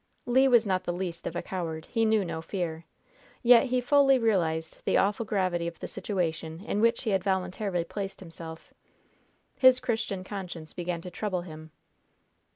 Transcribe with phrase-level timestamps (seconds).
[0.25, 1.85] Le was not the least of a coward.
[1.85, 2.85] He knew no fear.
[3.43, 7.83] Yet he fully realized the awful gravity of the situation in which he had voluntarily
[7.83, 8.73] placed himself.
[9.59, 11.69] His Christian conscience began to trouble him.